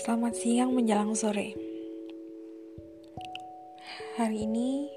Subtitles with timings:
[0.00, 1.52] Selamat siang menjelang sore.
[4.16, 4.88] Hari ini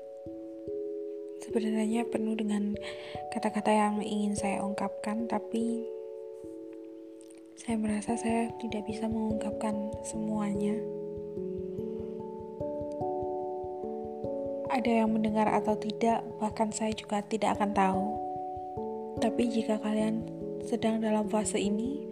[1.43, 2.71] sebenarnya penuh dengan
[3.36, 5.84] kata-kata yang ingin saya ungkapkan, tapi
[7.59, 10.79] saya merasa saya tidak bisa mengungkapkan semuanya.
[14.71, 18.05] Ada yang mendengar atau tidak, bahkan saya juga tidak akan tahu.
[19.20, 20.24] Tapi jika kalian
[20.64, 22.03] sedang dalam fase ini,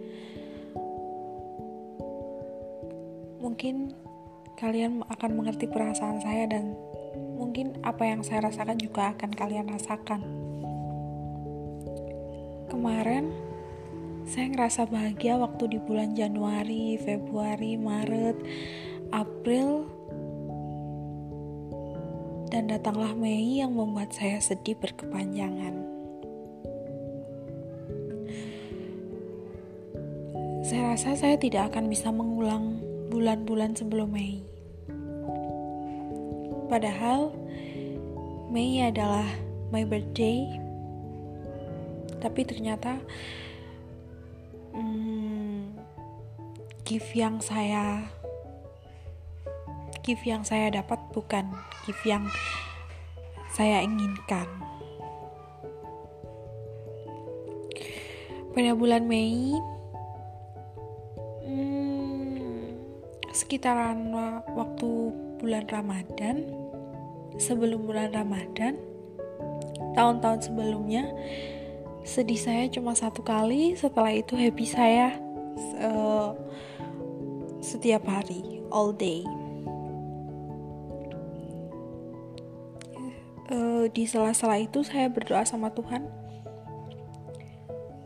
[3.52, 3.92] mungkin
[4.56, 6.72] kalian akan mengerti perasaan saya dan
[7.36, 10.24] mungkin apa yang saya rasakan juga akan kalian rasakan.
[12.72, 13.28] Kemarin
[14.24, 18.40] saya ngerasa bahagia waktu di bulan Januari, Februari, Maret,
[19.12, 19.84] April,
[22.48, 25.76] dan datanglah Mei yang membuat saya sedih berkepanjangan.
[30.64, 34.40] Saya rasa saya tidak akan bisa mengulang bulan-bulan sebelum Mei.
[36.72, 37.36] Padahal
[38.48, 39.28] Mei adalah
[39.68, 40.48] my birthday,
[42.24, 42.96] tapi ternyata
[44.72, 45.76] hmm,
[46.88, 48.00] gift yang saya
[50.00, 51.52] gift yang saya dapat bukan
[51.84, 52.24] gift yang
[53.52, 54.48] saya inginkan.
[58.52, 59.56] Pada bulan Mei,
[63.52, 64.16] sekitaran
[64.56, 66.40] waktu bulan Ramadan
[67.36, 68.80] sebelum bulan Ramadan
[69.92, 71.12] tahun-tahun sebelumnya
[72.00, 75.20] sedih saya cuma satu kali setelah itu happy saya
[75.84, 76.32] uh,
[77.60, 79.20] setiap hari all day.
[83.52, 86.08] Uh, di sela-sela itu saya berdoa sama Tuhan.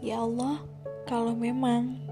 [0.02, 0.58] Ya Allah
[1.06, 2.05] kalau memang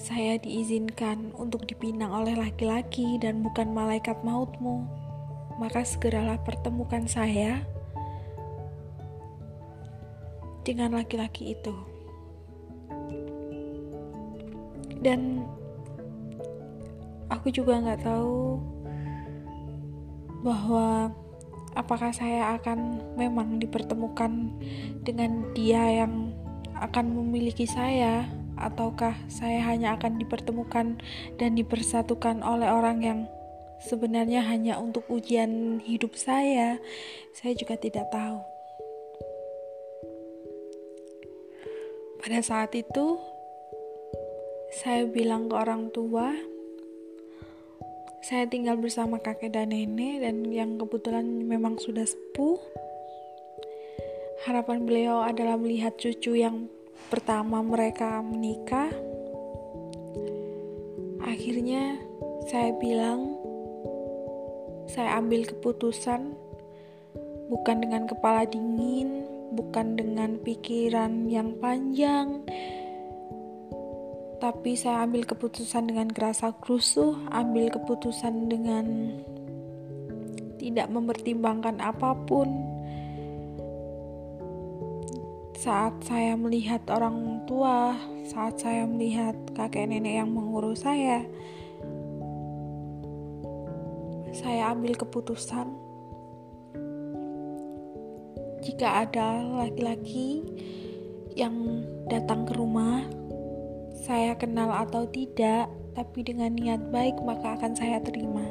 [0.00, 4.88] saya diizinkan untuk dipinang oleh laki-laki dan bukan malaikat mautmu,
[5.60, 7.60] maka segeralah pertemukan saya
[10.64, 11.76] dengan laki-laki itu.
[15.04, 15.44] Dan
[17.28, 18.56] aku juga nggak tahu
[20.40, 21.12] bahwa
[21.76, 24.48] apakah saya akan memang dipertemukan
[25.04, 26.32] dengan dia yang
[26.80, 31.00] akan memiliki saya ataukah saya hanya akan dipertemukan
[31.40, 33.20] dan dipersatukan oleh orang yang
[33.80, 36.76] sebenarnya hanya untuk ujian hidup saya?
[37.32, 38.44] Saya juga tidak tahu.
[42.20, 43.16] Pada saat itu,
[44.76, 46.36] saya bilang ke orang tua,
[48.20, 52.60] saya tinggal bersama kakek dan nenek, dan yang kebetulan memang sudah sepuh.
[54.44, 56.68] Harapan beliau adalah melihat cucu yang
[57.08, 58.92] pertama mereka menikah,
[61.24, 61.96] akhirnya
[62.50, 63.38] saya bilang,
[64.90, 66.34] saya ambil keputusan
[67.48, 69.24] bukan dengan kepala dingin,
[69.54, 72.42] bukan dengan pikiran yang panjang,
[74.40, 78.86] tapi saya ambil keputusan dengan kerasa kerusuh, ambil keputusan dengan
[80.56, 82.48] tidak mempertimbangkan apa pun,
[85.60, 87.92] saat saya melihat orang tua,
[88.24, 91.20] saat saya melihat kakek nenek yang mengurus saya,
[94.32, 95.68] saya ambil keputusan
[98.64, 100.40] jika ada laki-laki
[101.36, 103.04] yang datang ke rumah,
[104.00, 108.48] saya kenal atau tidak, tapi dengan niat baik, maka akan saya terima.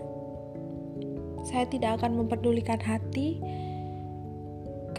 [1.41, 3.41] Saya tidak akan memperdulikan hati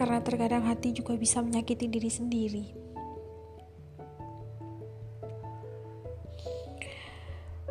[0.00, 2.64] karena terkadang hati juga bisa menyakiti diri sendiri.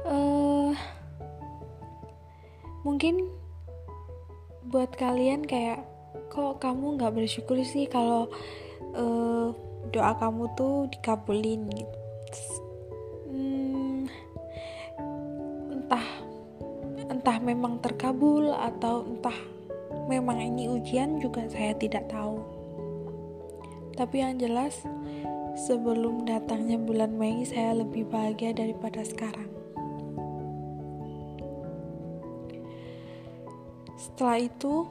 [0.05, 0.77] Uh,
[2.85, 3.25] mungkin
[4.69, 5.81] buat kalian kayak
[6.29, 8.29] kok kamu nggak bersyukur sih kalau
[8.93, 9.49] uh,
[9.89, 11.97] doa kamu tuh dikabulin gitu.
[15.73, 16.05] Entah
[17.09, 19.33] entah memang terkabul atau entah
[20.09, 22.41] memang ini ujian juga saya tidak tahu.
[23.93, 24.81] Tapi yang jelas,
[25.53, 29.45] sebelum datangnya bulan Mei, saya lebih bahagia daripada sekarang.
[33.99, 34.87] Setelah itu,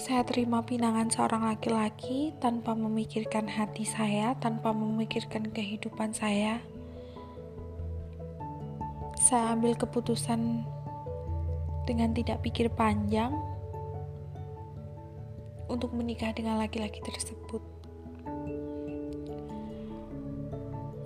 [0.00, 6.64] saya terima pinangan seorang laki-laki tanpa memikirkan hati saya, tanpa memikirkan kehidupan saya.
[9.20, 10.66] Saya ambil keputusan
[11.86, 13.51] dengan tidak pikir panjang,
[15.72, 17.64] untuk menikah dengan laki-laki tersebut.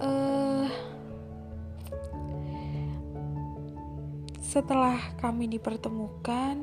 [0.02, 0.66] Uh,
[4.42, 6.58] setelah kami dipertemukan,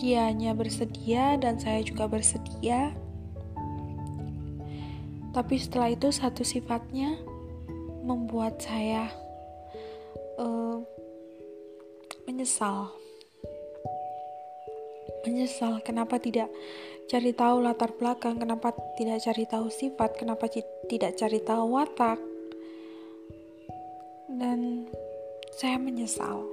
[0.00, 2.96] dianya bersedia dan saya juga bersedia.
[5.34, 7.18] Tapi setelah itu satu sifatnya
[8.04, 9.10] membuat saya
[10.38, 10.78] uh,
[12.28, 13.03] menyesal.
[15.24, 16.52] Menyesal kenapa tidak
[17.08, 20.46] cari tahu latar belakang, kenapa tidak cari tahu sifat, kenapa
[20.88, 22.20] tidak cari tahu watak.
[24.28, 24.88] Dan
[25.56, 26.44] saya menyesal.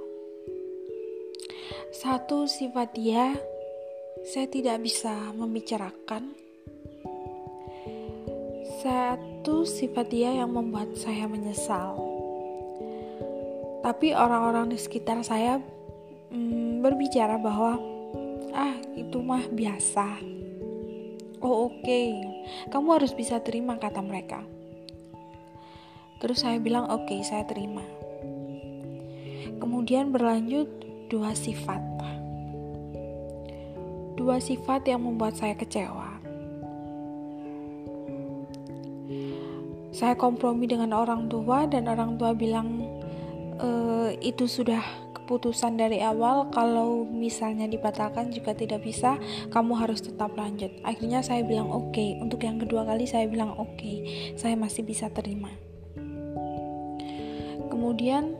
[1.92, 3.36] Satu sifat dia
[4.24, 6.32] saya tidak bisa membicarakan.
[8.80, 12.12] Satu sifat dia yang membuat saya menyesal
[13.82, 15.58] tapi orang-orang di sekitar saya
[16.30, 17.91] hmm, berbicara bahwa ah
[18.96, 20.20] itu mah biasa.
[21.42, 21.82] Oh oke.
[21.82, 22.14] Okay.
[22.70, 24.46] kamu harus bisa terima kata mereka.
[26.22, 27.82] Terus saya bilang oke okay, saya terima.
[29.58, 30.70] Kemudian berlanjut
[31.10, 31.82] dua sifat.
[34.14, 36.22] Dua sifat yang membuat saya kecewa.
[39.90, 42.86] Saya kompromi dengan orang tua dan orang tua bilang
[43.58, 49.22] uh, itu sudah keputusan dari awal kalau misalnya dibatalkan juga tidak bisa
[49.54, 52.18] kamu harus tetap lanjut akhirnya saya bilang oke okay.
[52.18, 54.34] untuk yang kedua kali saya bilang oke okay.
[54.34, 55.54] saya masih bisa terima
[57.70, 58.34] kemudian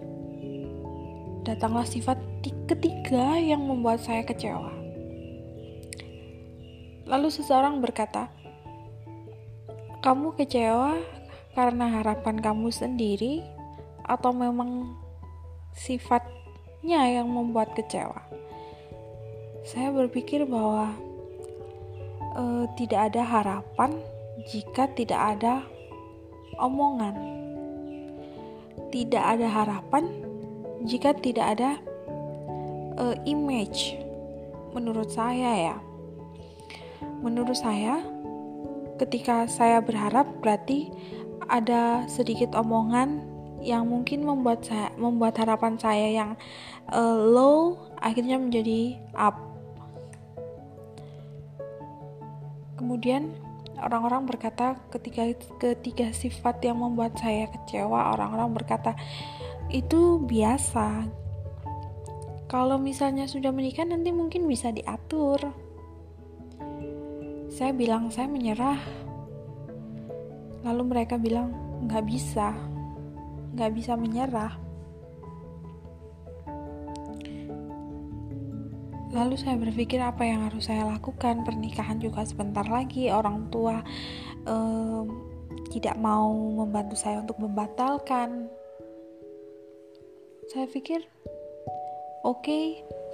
[1.46, 2.18] datanglah sifat
[2.66, 4.74] ketiga yang membuat saya kecewa
[7.06, 8.26] lalu seseorang berkata
[10.02, 10.98] kamu kecewa
[11.54, 13.46] karena harapan kamu sendiri
[14.02, 14.98] atau memang
[16.82, 18.26] sifatnya yang membuat kecewa.
[19.62, 20.90] Saya berpikir bahwa
[22.34, 23.94] uh, tidak ada harapan
[24.50, 25.62] jika tidak ada
[26.58, 27.14] omongan,
[28.90, 30.10] tidak ada harapan
[30.82, 31.78] jika tidak ada
[32.98, 33.94] uh, image.
[34.74, 35.76] Menurut saya, ya,
[37.22, 38.02] menurut saya,
[38.98, 40.90] ketika saya berharap, berarti
[41.46, 43.31] ada sedikit omongan
[43.62, 46.30] yang mungkin membuat saya membuat harapan saya yang
[46.90, 49.38] uh, low akhirnya menjadi up.
[52.74, 53.30] Kemudian
[53.78, 55.22] orang-orang berkata ketika
[55.62, 58.98] ketiga sifat yang membuat saya kecewa, orang-orang berkata
[59.70, 61.06] itu biasa.
[62.50, 65.40] Kalau misalnya sudah menikah nanti mungkin bisa diatur.
[67.48, 68.76] Saya bilang saya menyerah.
[70.66, 71.54] Lalu mereka bilang
[71.88, 72.71] nggak bisa
[73.52, 74.56] nggak bisa menyerah.
[79.12, 81.44] Lalu saya berpikir apa yang harus saya lakukan.
[81.44, 83.12] Pernikahan juga sebentar lagi.
[83.12, 83.84] Orang tua
[84.48, 85.04] um,
[85.68, 88.48] tidak mau membantu saya untuk membatalkan.
[90.48, 91.04] Saya pikir,
[92.24, 92.64] oke, okay,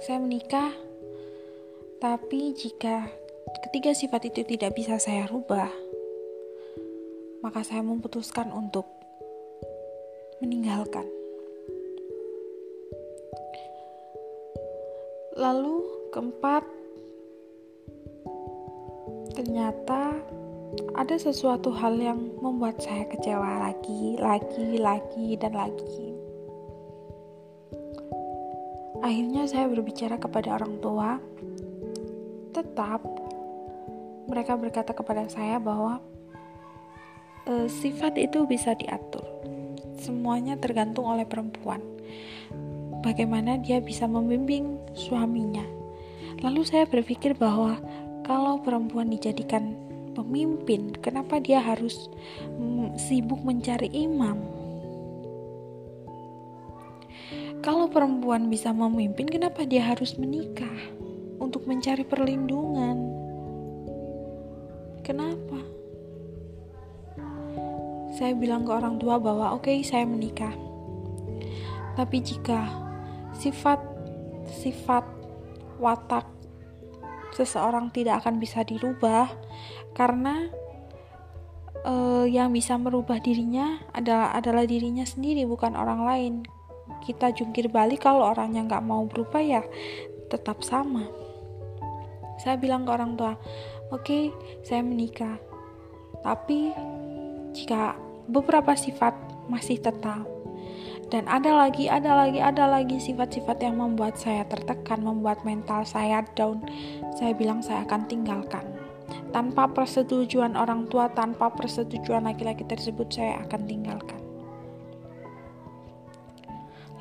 [0.03, 0.71] saya menikah.
[1.99, 3.11] Tapi jika
[3.67, 5.67] ketiga sifat itu tidak bisa saya rubah,
[7.43, 8.98] maka saya memutuskan untuk
[10.39, 11.03] meninggalkan.
[15.35, 15.83] Lalu
[16.15, 16.63] keempat,
[19.35, 20.15] ternyata
[20.95, 26.15] ada sesuatu hal yang membuat saya kecewa lagi, lagi, lagi, dan lagi.
[28.99, 31.19] Akhirnya saya berbicara kepada orang tua.
[32.51, 32.99] Tetap
[34.27, 36.03] mereka berkata kepada saya bahwa
[37.47, 39.38] e, sifat itu bisa diatur
[39.99, 41.83] semuanya tergantung oleh perempuan.
[42.99, 45.63] Bagaimana dia bisa membimbing suaminya.
[46.43, 47.79] Lalu saya berpikir bahwa
[48.23, 49.75] kalau perempuan dijadikan
[50.15, 52.11] pemimpin, kenapa dia harus
[52.59, 54.39] mm, sibuk mencari imam?
[57.59, 60.79] Kalau perempuan bisa memimpin, kenapa dia harus menikah
[61.43, 62.97] untuk mencari perlindungan?
[65.03, 65.78] Kenapa?
[68.19, 70.51] Saya bilang ke orang tua bahwa oke okay, saya menikah.
[71.95, 72.67] Tapi jika
[73.31, 73.79] sifat
[74.51, 75.07] sifat
[75.79, 76.27] watak
[77.31, 79.31] seseorang tidak akan bisa dirubah
[79.95, 80.51] karena
[81.87, 86.33] uh, yang bisa merubah dirinya adalah adalah dirinya sendiri bukan orang lain.
[86.99, 89.63] Kita jungkir balik kalau orangnya nggak mau berubah ya
[90.27, 91.07] tetap sama.
[92.35, 93.39] Saya bilang ke orang tua,
[93.95, 94.23] oke okay,
[94.67, 95.39] saya menikah.
[96.19, 96.75] Tapi
[97.55, 99.17] jika beberapa sifat
[99.49, 100.39] masih tetap
[101.09, 106.21] dan ada lagi, ada lagi, ada lagi sifat-sifat yang membuat saya tertekan, membuat mental saya
[106.37, 106.61] down.
[107.17, 108.61] Saya bilang saya akan tinggalkan.
[109.33, 114.21] Tanpa persetujuan orang tua, tanpa persetujuan laki-laki tersebut, saya akan tinggalkan.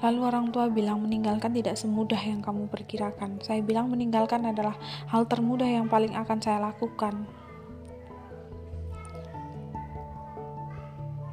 [0.00, 3.44] Lalu orang tua bilang meninggalkan tidak semudah yang kamu perkirakan.
[3.44, 4.78] Saya bilang meninggalkan adalah
[5.12, 7.28] hal termudah yang paling akan saya lakukan.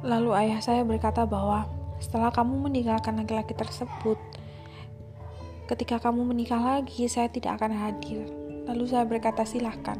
[0.06, 1.66] Lalu ayah saya berkata bahwa
[1.98, 4.14] setelah kamu meninggalkan laki-laki tersebut,
[5.66, 8.22] ketika kamu menikah lagi, saya tidak akan hadir.
[8.70, 9.98] Lalu saya berkata silahkan.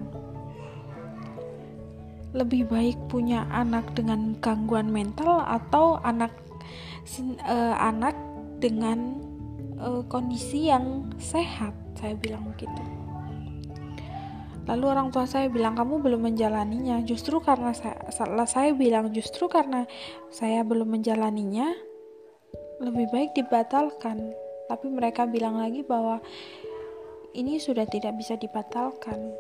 [2.31, 6.31] Lebih baik punya anak dengan gangguan mental atau anak
[7.43, 8.15] uh, anak
[8.63, 9.19] dengan
[9.81, 13.06] uh, kondisi yang sehat saya bilang begitu
[14.67, 18.03] lalu orang tua saya bilang kamu belum menjalaninya justru karena saya
[18.47, 19.87] saya bilang justru karena
[20.31, 21.71] saya belum menjalaninya
[22.83, 24.35] lebih baik dibatalkan
[24.67, 26.19] tapi mereka bilang lagi bahwa
[27.39, 29.33] ini sudah tidak bisa dibatalkan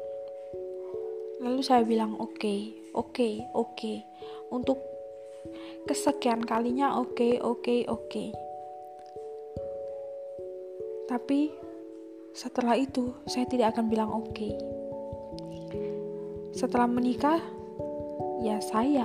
[1.42, 2.61] lalu saya bilang oke okay,
[2.95, 3.97] oke okay, oke okay.
[4.54, 4.78] untuk
[5.90, 8.28] kesekian kalinya oke okay, oke okay, oke okay.
[11.06, 11.54] Tapi
[12.35, 14.35] setelah itu saya tidak akan bilang oke.
[14.35, 14.52] Okay.
[16.56, 17.36] Setelah menikah,
[18.40, 19.04] ya saya,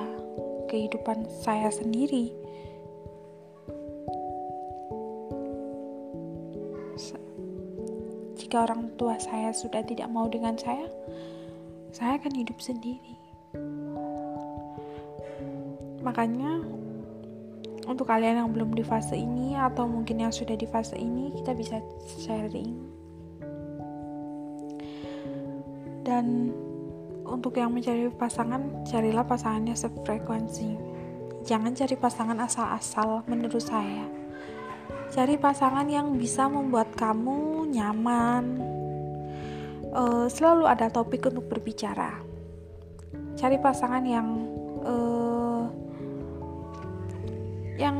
[0.72, 2.32] kehidupan saya sendiri.
[8.40, 10.88] Jika orang tua saya sudah tidak mau dengan saya,
[11.92, 13.20] saya akan hidup sendiri.
[16.08, 16.64] Makanya
[17.84, 21.52] untuk kalian yang belum di fase ini atau mungkin yang sudah di fase ini kita
[21.52, 21.84] bisa
[22.16, 22.80] sharing
[26.08, 26.56] dan
[27.32, 30.76] untuk yang mencari pasangan carilah pasangannya sefrekuensi.
[31.48, 34.06] Jangan cari pasangan asal-asal menurut saya.
[35.12, 38.46] Cari pasangan yang bisa membuat kamu nyaman.
[39.92, 42.20] Uh, selalu ada topik untuk berbicara.
[43.36, 44.28] Cari pasangan yang
[44.86, 45.68] uh,
[47.76, 47.98] yang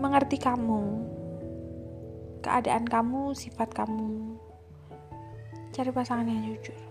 [0.00, 1.04] mengerti kamu,
[2.40, 4.38] keadaan kamu, sifat kamu.
[5.74, 6.89] Cari pasangan yang jujur.